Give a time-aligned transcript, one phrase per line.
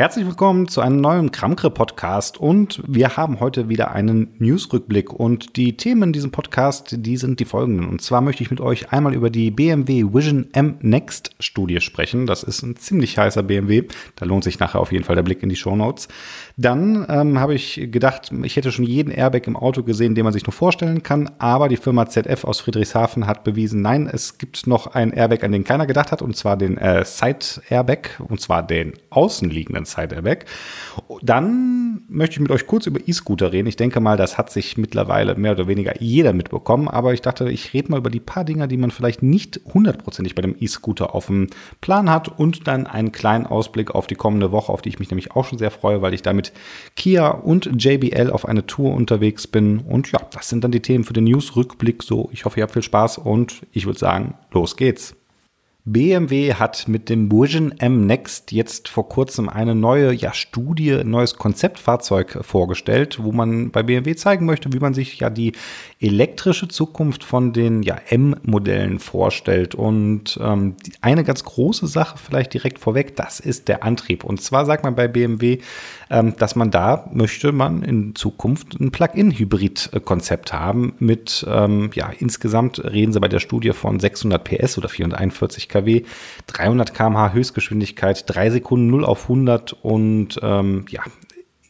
[0.00, 5.76] Herzlich willkommen zu einem neuen Kramkre-Podcast und wir haben heute wieder einen News-Rückblick und die
[5.76, 7.86] Themen in diesem Podcast, die sind die folgenden.
[7.86, 12.26] Und zwar möchte ich mit euch einmal über die BMW Vision M Next Studie sprechen.
[12.26, 13.88] Das ist ein ziemlich heißer BMW.
[14.16, 16.08] Da lohnt sich nachher auf jeden Fall der Blick in die Show Notes.
[16.56, 20.32] Dann ähm, habe ich gedacht, ich hätte schon jeden Airbag im Auto gesehen, den man
[20.32, 21.30] sich nur vorstellen kann.
[21.38, 25.52] Aber die Firma ZF aus Friedrichshafen hat bewiesen, nein, es gibt noch ein Airbag, an
[25.52, 30.14] den keiner gedacht hat, und zwar den äh, Side Airbag, und zwar den außenliegenden Side
[30.14, 30.46] Airbag.
[31.22, 33.68] Dann möchte ich mit euch kurz über E-Scooter reden.
[33.68, 36.88] Ich denke mal, das hat sich mittlerweile mehr oder weniger jeder mitbekommen.
[36.88, 40.34] Aber ich dachte, ich rede mal über die paar Dinge, die man vielleicht nicht hundertprozentig
[40.34, 41.48] bei dem E-Scooter auf dem
[41.80, 42.28] Plan hat.
[42.28, 45.44] Und dann einen kleinen Ausblick auf die kommende Woche, auf die ich mich nämlich auch
[45.44, 46.52] schon sehr freue, weil ich damit
[46.96, 49.80] Kia und JBL auf eine Tour unterwegs bin.
[49.80, 52.02] Und ja, das sind dann die Themen für den News-Rückblick.
[52.02, 55.19] So, ich hoffe, ihr habt viel Spaß und ich würde sagen, los geht's.
[55.84, 61.08] BMW hat mit dem Vision M Next jetzt vor kurzem eine neue ja, Studie, ein
[61.08, 65.52] neues Konzeptfahrzeug vorgestellt, wo man bei BMW zeigen möchte, wie man sich ja die
[65.98, 69.74] elektrische Zukunft von den ja, M-Modellen vorstellt.
[69.74, 74.22] Und ähm, eine ganz große Sache vielleicht direkt vorweg, das ist der Antrieb.
[74.24, 75.60] Und zwar sagt man bei BMW,
[76.10, 82.84] ähm, dass man da möchte man in Zukunft ein Plug-in-Hybrid-Konzept haben mit, ähm, ja, insgesamt
[82.84, 86.02] reden sie bei der Studie von 600 PS oder 441 kW,
[86.46, 91.02] 300 km/h Höchstgeschwindigkeit, 3 Sekunden 0 auf 100 und ähm, ja,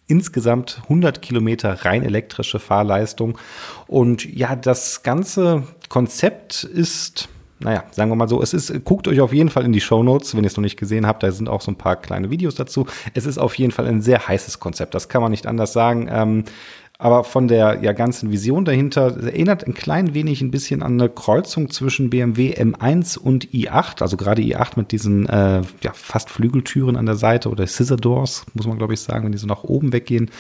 [0.09, 3.39] insgesamt 100 Kilometer rein elektrische Fahrleistung.
[3.87, 7.29] Und ja, das ganze Konzept ist
[7.63, 10.03] naja, sagen wir mal so, es ist, guckt euch auf jeden Fall in die Show
[10.03, 12.31] Notes, wenn ihr es noch nicht gesehen habt, da sind auch so ein paar kleine
[12.31, 12.87] Videos dazu.
[13.13, 16.09] Es ist auf jeden Fall ein sehr heißes Konzept, das kann man nicht anders sagen.
[16.11, 16.45] Ähm,
[17.01, 21.09] aber von der ja, ganzen Vision dahinter erinnert ein klein wenig ein bisschen an eine
[21.09, 26.97] Kreuzung zwischen BMW M1 und i8, also gerade i8 mit diesen äh, ja, fast Flügeltüren
[26.97, 29.65] an der Seite oder Scissor Doors, muss man glaube ich sagen, wenn die so nach
[29.65, 30.31] oben weggehen.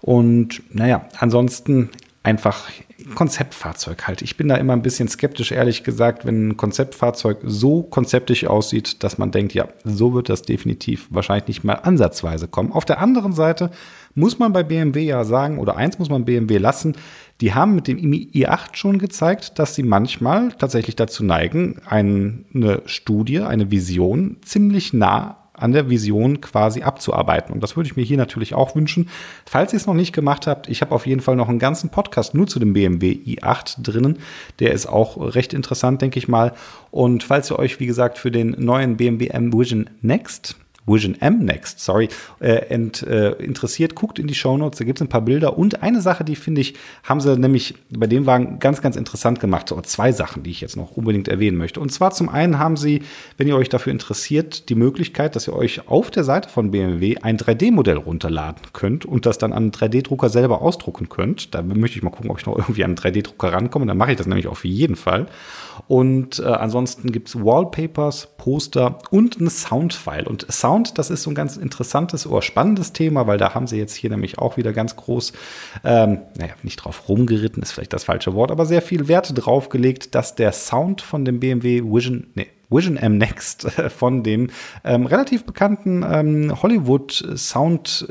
[0.00, 1.90] Und naja, ansonsten
[2.22, 2.68] einfach
[3.14, 4.22] Konzeptfahrzeug halt.
[4.22, 9.04] Ich bin da immer ein bisschen skeptisch, ehrlich gesagt, wenn ein Konzeptfahrzeug so konzeptisch aussieht,
[9.04, 12.72] dass man denkt, ja, so wird das definitiv wahrscheinlich nicht mal ansatzweise kommen.
[12.72, 13.70] Auf der anderen Seite
[14.16, 16.96] muss man bei BMW ja sagen, oder eins muss man BMW lassen,
[17.40, 23.40] die haben mit dem i8 schon gezeigt, dass sie manchmal tatsächlich dazu neigen, eine Studie,
[23.40, 27.52] eine Vision ziemlich nah an der Vision quasi abzuarbeiten.
[27.52, 29.08] Und das würde ich mir hier natürlich auch wünschen.
[29.46, 31.90] Falls ihr es noch nicht gemacht habt, ich habe auf jeden Fall noch einen ganzen
[31.90, 34.18] Podcast nur zu dem BMW i8 drinnen.
[34.58, 36.52] Der ist auch recht interessant, denke ich mal.
[36.90, 41.44] Und falls ihr euch, wie gesagt, für den neuen BMW M Vision Next Vision M
[41.44, 42.08] Next, sorry,
[42.40, 45.58] äh, ent, äh, interessiert, guckt in die Show Notes, da gibt es ein paar Bilder.
[45.58, 49.40] Und eine Sache, die finde ich, haben sie nämlich bei dem Wagen ganz, ganz interessant
[49.40, 49.72] gemacht.
[49.72, 51.80] Oder zwei Sachen, die ich jetzt noch unbedingt erwähnen möchte.
[51.80, 53.02] Und zwar zum einen haben sie,
[53.36, 57.16] wenn ihr euch dafür interessiert, die Möglichkeit, dass ihr euch auf der Seite von BMW
[57.18, 61.54] ein 3D-Modell runterladen könnt und das dann an einen 3D-Drucker selber ausdrucken könnt.
[61.54, 63.86] Da möchte ich mal gucken, ob ich noch irgendwie an einen 3D-Drucker rankomme.
[63.86, 65.26] Dann mache ich das nämlich auf jeden Fall.
[65.88, 70.24] Und äh, ansonsten gibt es Wallpapers, Poster und ein Soundfile.
[70.24, 73.78] Und Sound, das ist so ein ganz interessantes oder spannendes Thema, weil da haben sie
[73.78, 75.32] jetzt hier nämlich auch wieder ganz groß,
[75.84, 79.68] ähm, naja, nicht drauf rumgeritten, ist vielleicht das falsche Wort, aber sehr viel Wert drauf
[79.68, 84.50] gelegt, dass der Sound von dem BMW Vision, nee, Vision M Next von dem
[84.84, 88.08] ähm, relativ bekannten ähm, Hollywood Sound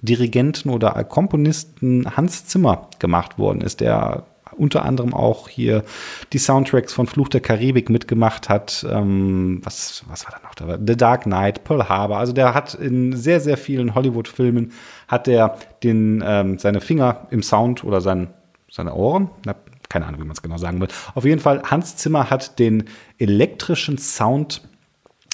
[0.00, 4.26] Dirigenten oder Komponisten Hans Zimmer gemacht worden ist, der
[4.58, 5.84] unter anderem auch hier
[6.32, 8.86] die Soundtracks von Fluch der Karibik mitgemacht hat.
[8.90, 10.78] Ähm, was, was war da noch da?
[10.84, 12.18] The Dark Knight, Pearl Harbor.
[12.18, 14.72] Also der hat in sehr, sehr vielen Hollywood-Filmen
[15.06, 18.28] hat der den, ähm, seine Finger im Sound oder sein,
[18.70, 19.54] seine Ohren, na,
[19.88, 20.88] keine Ahnung, wie man es genau sagen will.
[21.14, 22.84] Auf jeden Fall, Hans Zimmer hat den
[23.18, 24.62] elektrischen Sound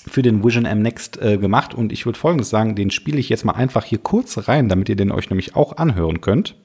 [0.07, 3.29] für den Vision M Next äh, gemacht und ich würde folgendes sagen, den spiele ich
[3.29, 6.57] jetzt mal einfach hier kurz rein, damit ihr den euch nämlich auch anhören könnt.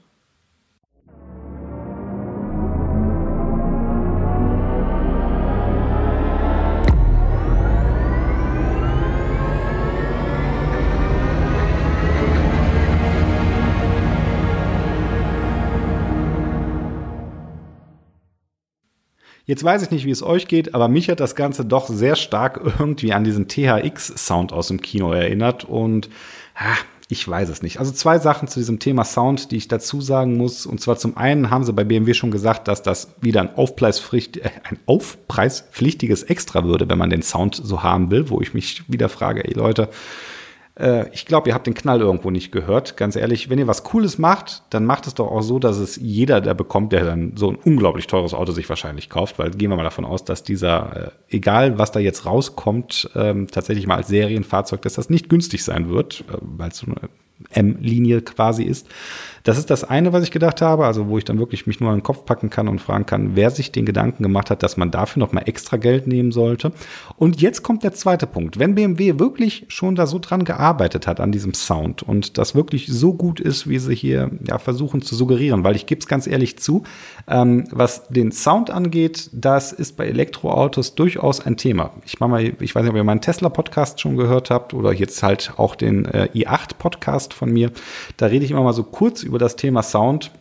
[19.49, 22.15] Jetzt weiß ich nicht, wie es euch geht, aber mich hat das Ganze doch sehr
[22.15, 26.07] stark irgendwie an diesen THX-Sound aus dem Kino erinnert und
[26.53, 27.79] ah, ich weiß es nicht.
[27.79, 30.67] Also zwei Sachen zu diesem Thema Sound, die ich dazu sagen muss.
[30.67, 34.37] Und zwar zum einen haben sie bei BMW schon gesagt, dass das wieder ein, Aufpreispflicht,
[34.37, 38.83] äh, ein aufpreispflichtiges Extra würde, wenn man den Sound so haben will, wo ich mich
[38.87, 39.89] wieder frage, ey Leute,
[40.79, 42.97] äh, ich glaube, ihr habt den Knall irgendwo nicht gehört.
[42.97, 45.97] Ganz ehrlich, wenn ihr was Cooles macht, dann macht es doch auch so, dass es
[45.97, 49.69] jeder, der bekommt, der dann so ein unglaublich teures Auto sich wahrscheinlich kauft, weil gehen
[49.69, 53.97] wir mal davon aus, dass dieser, äh, egal was da jetzt rauskommt, ähm, tatsächlich mal
[53.97, 57.09] als Serienfahrzeug, dass das nicht günstig sein wird, äh, weil es so eine
[57.51, 58.87] M-Linie quasi ist.
[59.43, 61.89] Das ist das eine, was ich gedacht habe, also wo ich dann wirklich mich nur
[61.89, 64.77] an den Kopf packen kann und fragen kann, wer sich den Gedanken gemacht hat, dass
[64.77, 66.71] man dafür noch mal extra Geld nehmen sollte.
[67.17, 68.59] Und jetzt kommt der zweite Punkt.
[68.59, 72.87] Wenn BMW wirklich schon da so dran gearbeitet hat an diesem Sound und das wirklich
[72.87, 76.27] so gut ist, wie sie hier ja, versuchen zu suggerieren, weil ich gebe es ganz
[76.27, 76.83] ehrlich zu,
[77.27, 81.91] ähm, was den Sound angeht, das ist bei Elektroautos durchaus ein Thema.
[82.05, 85.21] Ich mache mal, ich weiß nicht, ob ihr meinen Tesla-Podcast schon gehört habt oder jetzt
[85.23, 87.71] halt auch den äh, i8-Podcast von mir.
[88.17, 90.31] Da rede ich immer mal so kurz über das Thema Sound.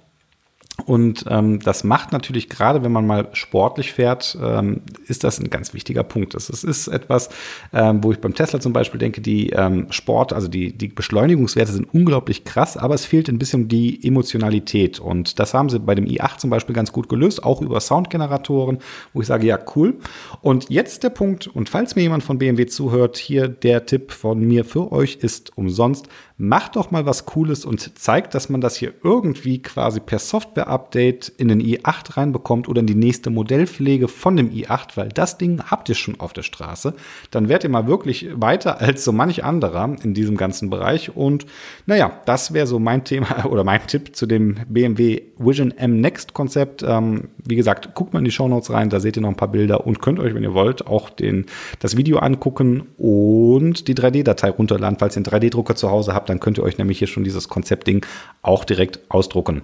[0.87, 5.51] Und ähm, das macht natürlich gerade, wenn man mal sportlich fährt, ähm, ist das ein
[5.51, 6.35] ganz wichtiger Punkt.
[6.35, 7.31] Das ist, etwas,
[7.73, 11.73] ähm, wo ich beim Tesla zum Beispiel denke, die ähm, Sport, also die, die Beschleunigungswerte
[11.73, 15.01] sind unglaublich krass, aber es fehlt ein bisschen die Emotionalität.
[15.01, 18.79] Und das haben sie bei dem i8 zum Beispiel ganz gut gelöst, auch über Soundgeneratoren,
[19.13, 19.97] wo ich sage, ja, cool.
[20.43, 24.41] Und jetzt der Punkt, und falls mir jemand von BMW zuhört, hier der Tipp von
[24.41, 26.09] mir für euch ist umsonst,
[26.41, 31.33] macht doch mal was Cooles und zeigt, dass man das hier irgendwie quasi per Software-Update
[31.37, 35.61] in den i8 reinbekommt oder in die nächste Modellpflege von dem i8, weil das Ding
[35.69, 36.95] habt ihr schon auf der Straße.
[37.33, 41.17] Dann werdet ihr mal wirklich weiter als so manch anderer in diesem ganzen Bereich.
[41.17, 41.45] Und
[41.87, 46.35] naja, das wäre so mein Thema oder mein Tipp zu dem BMW Vision M Next
[46.35, 46.85] Konzept.
[46.87, 49.37] Ähm, wie gesagt, guckt mal in die Show Notes rein, da seht ihr noch ein
[49.37, 51.47] paar Bilder und könnt euch, wenn ihr wollt, auch den,
[51.81, 56.41] das Video angucken und die 3D-Datei runterladen, falls ihr einen 3D-Drucker zu Hause habt dann
[56.41, 58.05] könnt ihr euch nämlich hier schon dieses Konzeptding
[58.43, 59.63] auch direkt ausdrucken.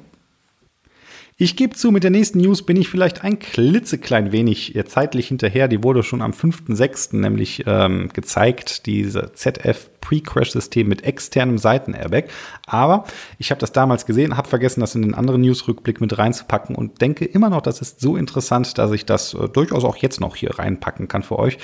[1.37, 5.27] Ich gebe zu, mit der nächsten News bin ich vielleicht ein klitzeklein wenig äh, zeitlich
[5.27, 5.67] hinterher.
[5.67, 7.17] Die wurde schon am 5.6.
[7.17, 12.27] nämlich ähm, gezeigt, diese ZF Pre-Crash-System mit externem Seitenairbag.
[12.67, 13.03] Aber
[13.39, 17.01] ich habe das damals gesehen, habe vergessen, das in den anderen News-Rückblick mit reinzupacken und
[17.01, 20.37] denke immer noch, das ist so interessant, dass ich das äh, durchaus auch jetzt noch
[20.37, 21.59] hier reinpacken kann für euch.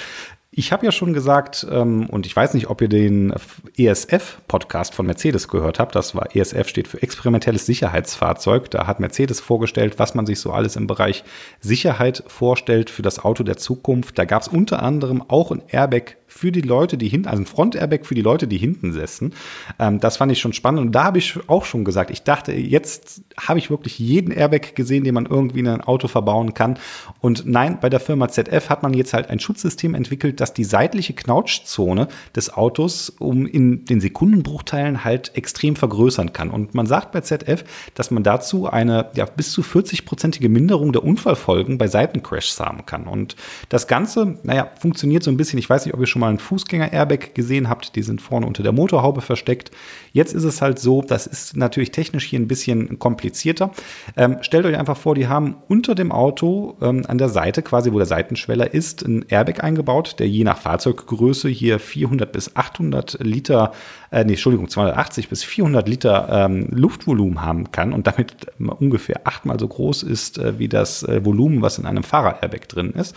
[0.52, 3.32] Ich habe ja schon gesagt, ähm, und ich weiß nicht, ob ihr den
[3.76, 5.94] ESF-Podcast von Mercedes gehört habt.
[5.94, 8.68] Das war ESF steht für experimentelles Sicherheitsfahrzeug.
[8.68, 11.22] Da hat Mercedes vorgestellt, was man sich so alles im Bereich
[11.60, 14.18] Sicherheit vorstellt für das Auto der Zukunft.
[14.18, 17.46] Da gab es unter anderem auch ein Airbag für die Leute, die hinten, also ein
[17.46, 19.34] Front-Airbag für die Leute, die hinten sitzen.
[19.78, 20.80] Ähm, das fand ich schon spannend.
[20.80, 24.74] Und da habe ich auch schon gesagt, ich dachte, jetzt habe ich wirklich jeden Airbag
[24.74, 26.78] gesehen, den man irgendwie in ein Auto verbauen kann.
[27.20, 30.64] Und nein, bei der Firma ZF hat man jetzt halt ein Schutzsystem entwickelt, das die
[30.64, 36.50] seitliche Knautschzone des Autos um in den Sekundenbruchteilen halt extrem vergrößern kann.
[36.50, 41.02] Und man sagt bei ZF, dass man dazu eine ja, bis zu 40-prozentige Minderung der
[41.02, 43.08] Unfallfolgen bei Seitencrashs haben kann.
[43.08, 43.34] Und
[43.68, 46.30] das Ganze, naja, funktioniert so ein bisschen, ich weiß nicht, ob ihr schon schon mal
[46.30, 49.70] ein Fußgänger-Airbag gesehen habt, die sind vorne unter der Motorhaube versteckt.
[50.12, 53.70] Jetzt ist es halt so, das ist natürlich technisch hier ein bisschen komplizierter.
[54.16, 57.92] Ähm, stellt euch einfach vor, die haben unter dem Auto ähm, an der Seite, quasi
[57.92, 63.18] wo der Seitenschweller ist, ein Airbag eingebaut, der je nach Fahrzeuggröße hier 400 bis 800
[63.20, 63.72] Liter,
[64.10, 69.58] äh, nee, Entschuldigung, 280 bis 400 Liter ähm, Luftvolumen haben kann und damit ungefähr achtmal
[69.58, 73.16] so groß ist äh, wie das äh, Volumen, was in einem Fahrer-Airbag drin ist.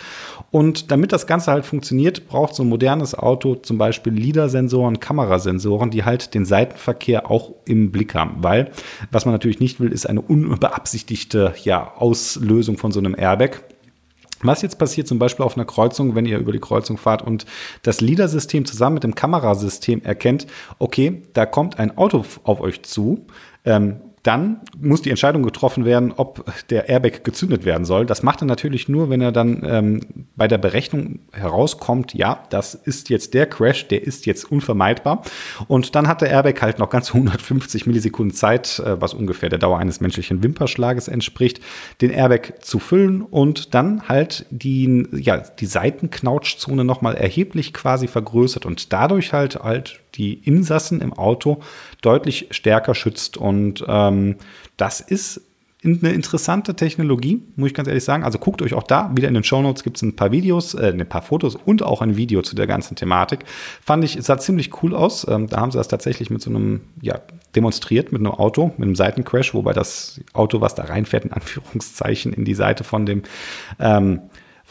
[0.52, 5.90] Und damit das Ganze halt funktioniert, braucht so ein modernes Auto zum Beispiel LIDAR-Sensoren, Kamerasensoren,
[5.90, 8.44] die halt den Seitenverkehr auch im Blick haben.
[8.44, 8.72] Weil,
[9.12, 13.62] was man natürlich nicht will, ist eine unbeabsichtigte ja, Auslösung von so einem Airbag.
[14.42, 17.46] Was jetzt passiert zum Beispiel auf einer Kreuzung, wenn ihr über die Kreuzung fahrt und
[17.82, 20.48] das LIDAR-System zusammen mit dem Kamerasystem erkennt,
[20.80, 23.26] okay, da kommt ein Auto auf euch zu,
[23.66, 28.06] ähm, dann muss die Entscheidung getroffen werden, ob der Airbag gezündet werden soll.
[28.06, 30.00] Das macht er natürlich nur, wenn er dann ähm,
[30.38, 35.24] bei der Berechnung herauskommt, ja, das ist jetzt der Crash, der ist jetzt unvermeidbar.
[35.68, 39.60] Und dann hat der Airbag halt noch ganz 150 Millisekunden Zeit, äh, was ungefähr der
[39.60, 41.60] Dauer eines menschlichen Wimperschlages entspricht,
[42.00, 48.66] den Airbag zu füllen und dann halt die, ja, die Seitenknautschzone nochmal erheblich quasi vergrößert
[48.66, 51.62] und dadurch halt halt die Insassen im Auto
[52.02, 53.38] deutlich stärker schützt.
[53.38, 54.36] Und ähm,
[54.78, 55.42] das ist
[55.86, 58.24] eine interessante Technologie, muss ich ganz ehrlich sagen.
[58.24, 60.74] Also guckt euch auch da, wieder in den Show Notes gibt es ein paar Videos,
[60.76, 63.44] äh, ein paar Fotos und auch ein Video zu der ganzen Thematik.
[63.86, 65.28] Fand ich, sah ziemlich cool aus.
[65.28, 67.20] Ähm, da haben sie das tatsächlich mit so einem, ja,
[67.56, 72.34] demonstriert mit einem Auto, mit einem Seitencrash, wobei das Auto, was da reinfährt, in Anführungszeichen
[72.34, 73.24] in die Seite von dem
[73.80, 74.22] ähm,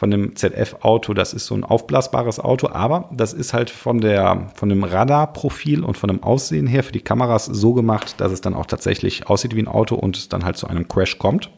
[0.03, 4.49] von dem ZF-Auto, das ist so ein aufblasbares Auto, aber das ist halt von, der,
[4.53, 8.41] von dem Radarprofil und von dem Aussehen her für die Kameras so gemacht, dass es
[8.41, 11.51] dann auch tatsächlich aussieht wie ein Auto und es dann halt zu einem Crash kommt.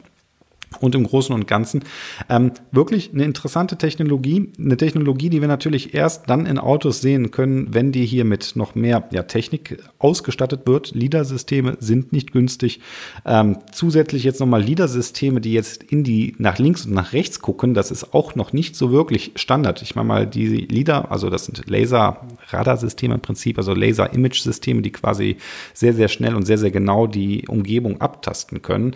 [0.80, 1.84] Und im Großen und Ganzen
[2.30, 7.32] ähm, wirklich eine interessante Technologie, eine Technologie, die wir natürlich erst dann in Autos sehen
[7.32, 10.94] können, wenn die hier mit noch mehr ja, Technik ausgestattet wird.
[10.96, 12.80] LIDAR-Systeme sind nicht günstig.
[13.26, 17.74] Ähm, zusätzlich jetzt nochmal LIDAR-Systeme, die jetzt in die nach links und nach rechts gucken,
[17.74, 19.82] das ist auch noch nicht so wirklich Standard.
[19.82, 25.38] Ich meine mal, die LIDAR, also das sind Laser-Radarsysteme im Prinzip, also Laser-Image-Systeme, die quasi
[25.74, 28.96] sehr, sehr schnell und sehr, sehr genau die Umgebung abtasten können.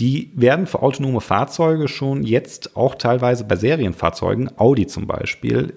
[0.00, 5.74] Die werden für autonome Fahrzeuge schon jetzt auch teilweise bei Serienfahrzeugen, Audi zum Beispiel,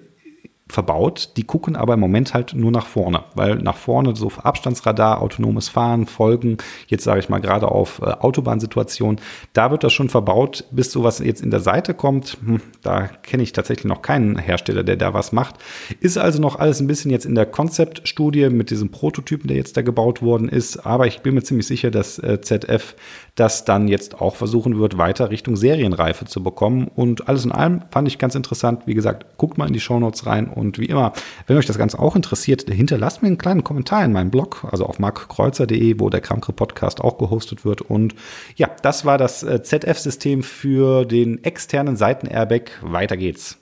[0.68, 1.36] verbaut.
[1.36, 5.68] Die gucken aber im Moment halt nur nach vorne, weil nach vorne so Abstandsradar, autonomes
[5.68, 6.56] Fahren, Folgen,
[6.86, 9.20] jetzt sage ich mal gerade auf äh, Autobahnsituationen,
[9.52, 12.38] da wird das schon verbaut, bis sowas jetzt in der Seite kommt.
[12.44, 15.56] Hm, da kenne ich tatsächlich noch keinen Hersteller, der da was macht.
[16.00, 19.76] Ist also noch alles ein bisschen jetzt in der Konzeptstudie mit diesem Prototypen, der jetzt
[19.76, 22.96] da gebaut worden ist, aber ich bin mir ziemlich sicher, dass äh, ZF
[23.34, 26.88] das dann jetzt auch versuchen wird, weiter Richtung Serienreife zu bekommen.
[26.94, 28.82] Und alles in allem fand ich ganz interessant.
[28.86, 31.12] Wie gesagt, guckt mal in die Shownotes rein und wie immer,
[31.46, 34.86] wenn euch das Ganze auch interessiert, hinterlasst mir einen kleinen Kommentar in meinem Blog, also
[34.86, 37.82] auf markkreuzer.de, wo der Kramkre Podcast auch gehostet wird.
[37.82, 38.14] Und
[38.56, 42.70] ja, das war das äh, ZF-System für den externen Seitenairbag.
[42.82, 43.58] Weiter geht's.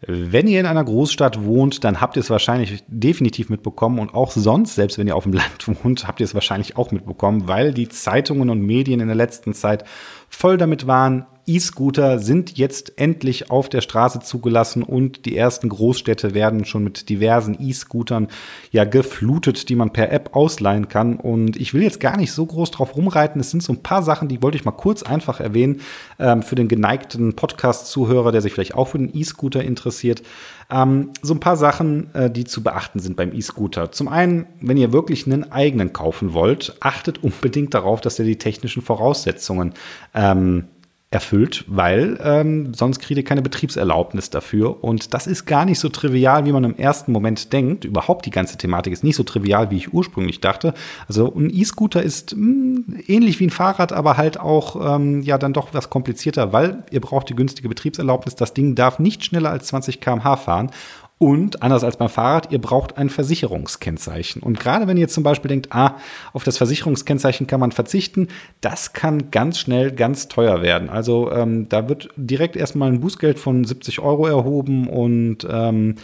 [0.00, 4.30] Wenn ihr in einer Großstadt wohnt, dann habt ihr es wahrscheinlich definitiv mitbekommen und auch
[4.30, 7.74] sonst, selbst wenn ihr auf dem Land wohnt, habt ihr es wahrscheinlich auch mitbekommen, weil
[7.74, 9.84] die Zeitungen und Medien in der letzten Zeit
[10.28, 16.34] voll damit waren, E-Scooter sind jetzt endlich auf der Straße zugelassen und die ersten Großstädte
[16.34, 18.28] werden schon mit diversen E-Scootern
[18.70, 21.16] ja geflutet, die man per App ausleihen kann.
[21.16, 23.40] Und ich will jetzt gar nicht so groß drauf rumreiten.
[23.40, 25.80] Es sind so ein paar Sachen, die wollte ich mal kurz einfach erwähnen
[26.18, 30.22] ähm, für den geneigten Podcast-Zuhörer, der sich vielleicht auch für den E-Scooter interessiert.
[30.70, 33.90] Ähm, so ein paar Sachen, äh, die zu beachten sind beim E-Scooter.
[33.90, 38.36] Zum einen, wenn ihr wirklich einen eigenen kaufen wollt, achtet unbedingt darauf, dass ihr die
[38.36, 39.72] technischen Voraussetzungen
[40.14, 40.64] ähm,
[41.10, 44.84] erfüllt, weil ähm, sonst kriegt ihr keine Betriebserlaubnis dafür.
[44.84, 47.86] Und das ist gar nicht so trivial, wie man im ersten Moment denkt.
[47.86, 50.74] Überhaupt die ganze Thematik ist nicht so trivial, wie ich ursprünglich dachte.
[51.08, 55.38] Also ein E-Scooter ist mh, hm, ähnlich wie ein Fahrrad, aber halt auch ähm, ja
[55.38, 58.34] dann doch was komplizierter, weil ihr braucht die günstige Betriebserlaubnis.
[58.34, 60.70] Das Ding darf nicht schneller als 20 km/h fahren.
[61.18, 64.40] Und anders als beim Fahrrad, ihr braucht ein Versicherungskennzeichen.
[64.40, 65.96] Und gerade wenn ihr zum Beispiel denkt, ah,
[66.32, 68.28] auf das Versicherungskennzeichen kann man verzichten,
[68.60, 70.88] das kann ganz schnell ganz teuer werden.
[70.88, 75.96] Also ähm, da wird direkt erstmal ein Bußgeld von 70 Euro erhoben und ähm,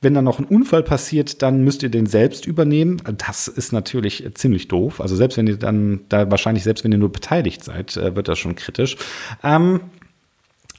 [0.00, 3.02] wenn dann noch ein Unfall passiert, dann müsst ihr den selbst übernehmen.
[3.26, 5.00] Das ist natürlich ziemlich doof.
[5.00, 8.28] Also selbst wenn ihr dann, da wahrscheinlich selbst wenn ihr nur beteiligt seid, äh, wird
[8.28, 8.96] das schon kritisch.
[9.42, 9.80] Ähm,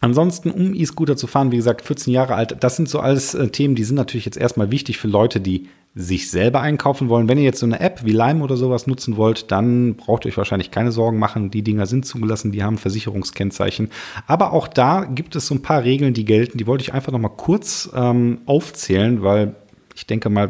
[0.02, 3.50] Ansonsten, um E-Scooter zu fahren, wie gesagt, 14 Jahre alt, das sind so alles äh,
[3.50, 7.28] Themen, die sind natürlich jetzt erstmal wichtig für Leute, die sich selber einkaufen wollen.
[7.28, 10.30] Wenn ihr jetzt so eine App wie Lime oder sowas nutzen wollt, dann braucht ihr
[10.30, 11.52] euch wahrscheinlich keine Sorgen machen.
[11.52, 13.90] Die Dinger sind zugelassen, die haben Versicherungskennzeichen.
[14.28, 16.58] Aber auch da gibt es so ein paar Regeln, die gelten.
[16.58, 19.56] Die wollte ich einfach noch mal kurz ähm, aufzählen, weil
[19.96, 20.50] ich denke mal,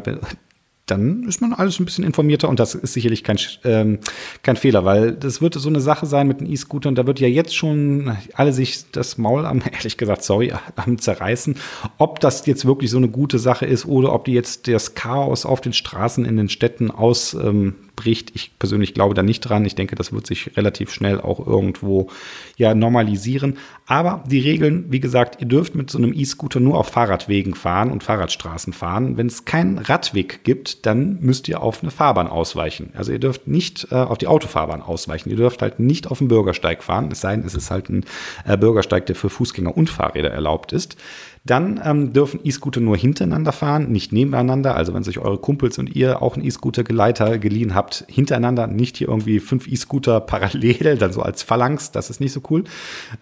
[0.90, 3.98] dann ist man alles ein bisschen informierter und das ist sicherlich kein, ähm,
[4.42, 7.28] kein Fehler, weil das wird so eine Sache sein mit den E-Scootern, da wird ja
[7.28, 11.56] jetzt schon alle sich das Maul am, ehrlich gesagt, sorry, am zerreißen,
[11.98, 15.46] ob das jetzt wirklich so eine gute Sache ist oder ob die jetzt das Chaos
[15.46, 18.34] auf den Straßen in den Städten aus ähm, bricht.
[18.34, 19.64] Ich persönlich glaube da nicht dran.
[19.64, 22.08] Ich denke, das wird sich relativ schnell auch irgendwo
[22.56, 23.58] ja normalisieren.
[23.86, 27.90] Aber die Regeln, wie gesagt, ihr dürft mit so einem E-Scooter nur auf Fahrradwegen fahren
[27.90, 29.16] und Fahrradstraßen fahren.
[29.16, 32.90] Wenn es keinen Radweg gibt, dann müsst ihr auf eine Fahrbahn ausweichen.
[32.94, 35.30] Also ihr dürft nicht äh, auf die Autofahrbahn ausweichen.
[35.30, 37.08] Ihr dürft halt nicht auf den Bürgersteig fahren.
[37.12, 38.04] Es sei denn, es ist halt ein
[38.46, 40.96] äh, Bürgersteig, der für Fußgänger und Fahrräder erlaubt ist.
[41.44, 44.76] Dann ähm, dürfen E-Scooter nur hintereinander fahren, nicht nebeneinander.
[44.76, 48.98] Also wenn sich eure Kumpels und ihr auch einen E-Scooter Geleiter geliehen habt, hintereinander, nicht
[48.98, 52.64] hier irgendwie fünf E-Scooter parallel, dann so als Phalanx, das ist nicht so cool.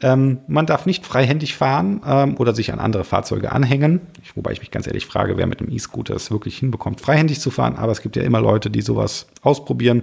[0.02, 4.00] Ähm, man darf nicht freihändig fahren ähm, oder sich an andere Fahrzeuge anhängen.
[4.24, 7.40] Ich, wobei ich mich ganz ehrlich frage, wer mit einem E-Scooter es wirklich hinbekommt, freihändig
[7.40, 7.76] zu fahren.
[7.76, 10.02] Aber es gibt ja immer Leute, die sowas ausprobieren.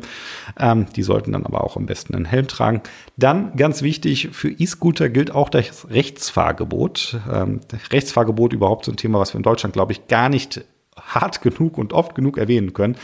[0.60, 2.82] Ähm, die sollten dann aber auch am besten einen Helm tragen.
[3.16, 7.20] Dann ganz wichtig, für E-Scooter gilt auch das Rechtsfahrgebot.
[7.32, 7.62] Ähm,
[7.92, 10.66] Rechtsfahrgebot überhaupt so ein Thema, was wir in Deutschland, glaube ich, gar nicht
[11.02, 12.96] hart genug und oft genug erwähnen können.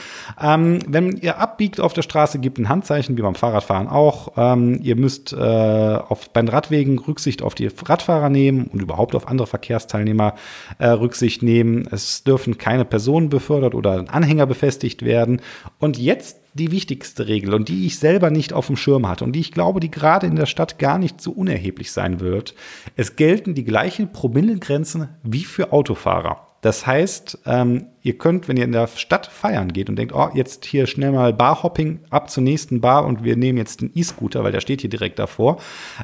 [0.42, 4.34] Ähm, wenn ihr abbiegt auf der Straße, gibt ein Handzeichen, wie beim Fahrradfahren auch.
[4.38, 9.14] Ähm, ihr müsst äh, auf, bei den Radwegen Rücksicht auf die Radfahrer nehmen und überhaupt
[9.14, 10.36] auf andere Verkehrsteilnehmer
[10.78, 11.88] äh, Rücksicht nehmen.
[11.92, 15.42] Es dürfen keine Personen befördert oder Anhänger befestigt werden.
[15.80, 19.34] Und jetzt die wichtigste Regel und die ich selber nicht auf dem Schirm hatte und
[19.34, 22.56] die ich glaube, die gerade in der Stadt gar nicht so unerheblich sein wird.
[22.96, 26.50] Es gelten die gleichen Promillegrenzen wie für Autofahrer.
[26.62, 30.30] Das heißt, ähm, ihr könnt, wenn ihr in der Stadt feiern geht und denkt, oh,
[30.34, 34.44] jetzt hier schnell mal Barhopping ab zur nächsten Bar und wir nehmen jetzt den E-Scooter,
[34.44, 35.60] weil der steht hier direkt davor,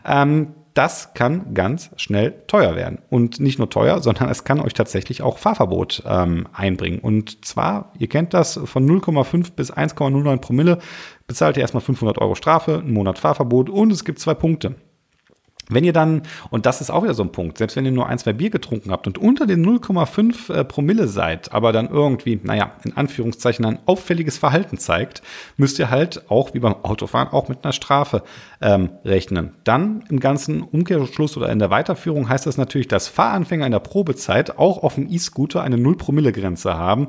[0.05, 2.99] ähm, das kann ganz schnell teuer werden.
[3.09, 6.99] Und nicht nur teuer, sondern es kann euch tatsächlich auch Fahrverbot ähm, einbringen.
[6.99, 10.77] Und zwar, ihr kennt das, von 0,5 bis 1,09 Promille
[11.25, 14.75] bezahlt ihr erstmal 500 Euro Strafe, einen Monat Fahrverbot und es gibt zwei Punkte.
[15.69, 18.07] Wenn ihr dann, und das ist auch wieder so ein Punkt, selbst wenn ihr nur
[18.07, 22.39] ein, zwei Bier getrunken habt und unter den 0,5 äh, Promille seid, aber dann irgendwie,
[22.41, 25.21] naja, in Anführungszeichen ein auffälliges Verhalten zeigt,
[25.57, 28.24] müsst ihr halt auch wie beim Autofahren auch mit einer Strafe
[28.62, 29.55] ähm, rechnen.
[29.65, 33.79] Dann im ganzen Umkehrschluss oder in der Weiterführung heißt das natürlich, dass Fahranfänger in der
[33.79, 37.07] Probezeit auch auf dem E-Scooter eine 0-Promille-Grenze haben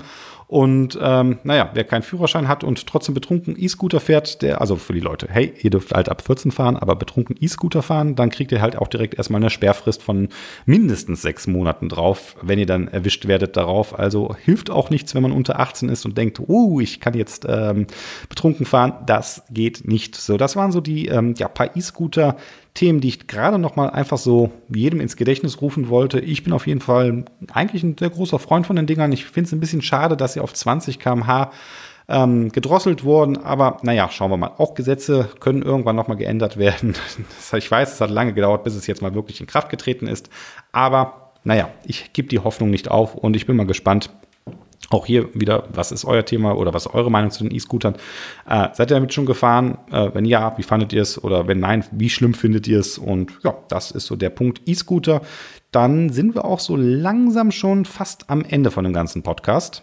[0.48, 4.94] und ähm, naja, wer keinen Führerschein hat und trotzdem betrunken E-Scooter fährt, der, also für
[4.94, 8.50] die Leute, hey, ihr dürft halt ab 14 fahren, aber betrunken E-Scooter fahren, dann kriegt
[8.50, 10.30] ihr halt auch direkt erstmal eine Sperrfrist von
[10.64, 13.98] mindestens sechs Monaten drauf, wenn ihr dann erwischt werdet darauf.
[13.98, 17.44] Also hilft auch nichts, wenn man unter 18 ist und denkt, oh, ich kann jetzt
[17.46, 17.86] ähm,
[18.30, 18.94] betrunken fahren.
[19.04, 20.16] Das geht nicht.
[20.16, 22.36] So, das waren so die ähm, ja, paar E-Scooter,
[22.78, 26.20] Themen, die ich gerade noch mal einfach so jedem ins Gedächtnis rufen wollte.
[26.20, 29.10] Ich bin auf jeden Fall eigentlich ein sehr großer Freund von den Dingern.
[29.10, 31.50] Ich finde es ein bisschen schade, dass sie auf 20 km/h
[32.06, 33.36] ähm, gedrosselt wurden.
[33.36, 34.52] Aber naja, schauen wir mal.
[34.58, 36.94] Auch Gesetze können irgendwann noch mal geändert werden.
[37.52, 40.30] ich weiß, es hat lange gedauert, bis es jetzt mal wirklich in Kraft getreten ist.
[40.70, 44.10] Aber naja, ich gebe die Hoffnung nicht auf und ich bin mal gespannt,
[44.90, 47.94] auch hier wieder, was ist euer Thema oder was ist eure Meinung zu den E-Scootern?
[48.48, 49.78] Äh, seid ihr damit schon gefahren?
[49.90, 51.22] Äh, wenn ja, wie fandet ihr es?
[51.22, 52.96] Oder wenn nein, wie schlimm findet ihr es?
[52.96, 55.20] Und ja, das ist so der Punkt E-Scooter.
[55.72, 59.82] Dann sind wir auch so langsam schon fast am Ende von dem ganzen Podcast.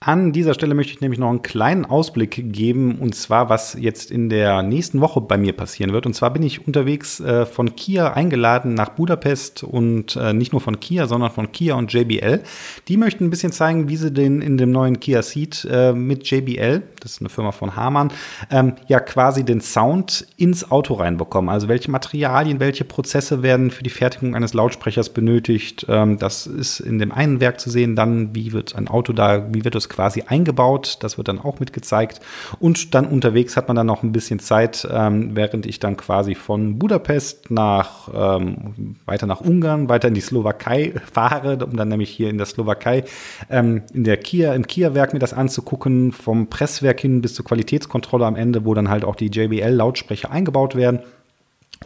[0.00, 4.12] An dieser Stelle möchte ich nämlich noch einen kleinen Ausblick geben, und zwar, was jetzt
[4.12, 6.06] in der nächsten Woche bei mir passieren wird.
[6.06, 10.60] Und zwar bin ich unterwegs äh, von Kia eingeladen nach Budapest und äh, nicht nur
[10.60, 12.44] von Kia, sondern von Kia und JBL.
[12.86, 16.30] Die möchten ein bisschen zeigen, wie sie den in dem neuen Kia Ceed äh, mit
[16.30, 18.12] JBL, das ist eine Firma von Hamann,
[18.52, 21.50] ähm, ja quasi den Sound ins Auto reinbekommen.
[21.50, 25.86] Also welche Materialien, welche Prozesse werden für die Fertigung eines Lautsprechers benötigt.
[25.88, 27.96] Ähm, das ist in dem einen Werk zu sehen.
[27.96, 30.98] Dann, wie wird ein Auto da, wie wird es quasi eingebaut.
[31.00, 32.20] Das wird dann auch mitgezeigt.
[32.60, 36.34] Und dann unterwegs hat man dann noch ein bisschen Zeit, ähm, während ich dann quasi
[36.34, 42.10] von Budapest nach ähm, weiter nach Ungarn, weiter in die Slowakei fahre, um dann nämlich
[42.10, 43.04] hier in der Slowakei
[43.50, 48.26] ähm, in der Kia, im Kia-Werk mir das anzugucken, vom Presswerk hin bis zur Qualitätskontrolle
[48.26, 51.00] am Ende, wo dann halt auch die JBL-Lautsprecher eingebaut werden.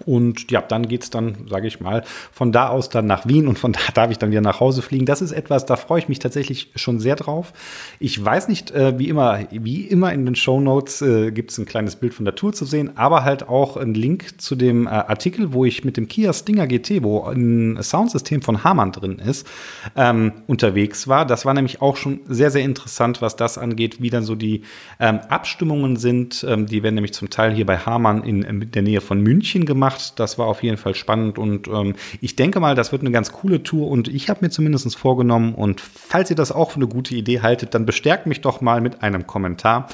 [0.06, 2.02] Und ja, dann geht's dann, sage ich mal,
[2.32, 4.82] von da aus dann nach Wien und von da darf ich dann wieder nach Hause
[4.82, 5.06] fliegen.
[5.06, 7.52] Das ist etwas, da freue ich mich tatsächlich schon sehr drauf.
[7.98, 11.66] Ich weiß nicht, äh, wie immer, wie immer in den Show Notes äh, gibt ein
[11.66, 14.90] kleines Bild von der Tour zu sehen, aber halt auch ein Link zu dem äh,
[14.90, 19.46] Artikel, wo ich mit dem Kia Stinger GT, wo ein Soundsystem von Hamann drin ist,
[19.96, 21.26] ähm, unterwegs war.
[21.26, 24.62] Das war nämlich auch schon sehr, sehr interessant, was das angeht, wie dann so die
[24.98, 26.44] ähm, Abstimmungen sind.
[26.48, 29.66] Ähm, die werden nämlich zum Teil hier bei Hamann in, in der Nähe von München
[29.66, 30.12] gemacht gemacht.
[30.16, 33.32] Das war auf jeden Fall spannend und ähm, ich denke mal, das wird eine ganz
[33.32, 36.86] coole Tour und ich habe mir zumindest vorgenommen und falls ihr das auch für eine
[36.86, 39.88] gute Idee haltet, dann bestärkt mich doch mal mit einem Kommentar.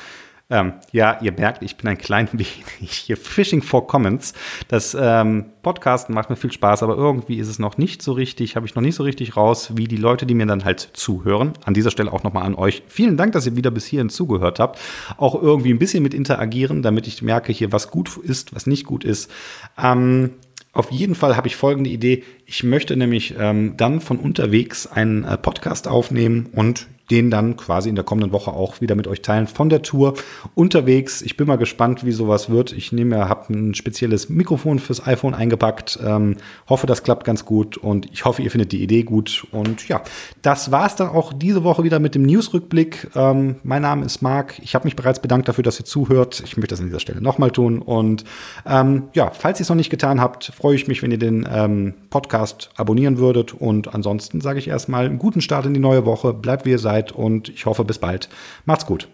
[0.51, 4.33] Ähm, ja, ihr merkt, ich bin ein klein wenig hier Fishing for Comments.
[4.69, 8.57] Das ähm, Podcasten macht mir viel Spaß, aber irgendwie ist es noch nicht so richtig,
[8.57, 11.53] habe ich noch nicht so richtig raus, wie die Leute, die mir dann halt zuhören.
[11.65, 12.83] An dieser Stelle auch nochmal an euch.
[12.87, 14.79] Vielen Dank, dass ihr wieder bis hierhin zugehört habt.
[15.19, 18.87] Auch irgendwie ein bisschen mit interagieren, damit ich merke hier, was gut ist, was nicht
[18.87, 19.31] gut ist.
[19.77, 20.31] Ähm,
[20.73, 22.25] auf jeden Fall habe ich folgende Idee.
[22.47, 27.88] Ich möchte nämlich ähm, dann von unterwegs einen äh, Podcast aufnehmen und den dann quasi
[27.88, 30.14] in der kommenden Woche auch wieder mit euch teilen von der Tour
[30.55, 31.23] unterwegs.
[31.23, 32.73] Ich bin mal gespannt, wie sowas wird.
[32.73, 35.99] Ich nehme, habe ein spezielles Mikrofon fürs iPhone eingepackt.
[36.05, 36.37] Ähm,
[36.68, 39.47] hoffe, das klappt ganz gut und ich hoffe, ihr findet die Idee gut.
[39.53, 40.03] Und ja,
[40.42, 43.11] das war es dann auch diese Woche wieder mit dem Newsrückblick.
[43.14, 44.59] Ähm, mein Name ist Marc.
[44.62, 46.42] Ich habe mich bereits bedankt dafür, dass ihr zuhört.
[46.44, 47.81] Ich möchte das an dieser Stelle nochmal tun.
[47.81, 48.25] Und
[48.66, 51.49] ähm, ja, falls ihr es noch nicht getan habt, freue ich mich, wenn ihr den
[51.51, 53.55] ähm, Podcast abonnieren würdet.
[53.55, 56.35] Und ansonsten sage ich erstmal einen guten Start in die neue Woche.
[56.35, 58.29] Bleibt wie ihr seid und ich hoffe bis bald.
[58.65, 59.09] Macht's gut.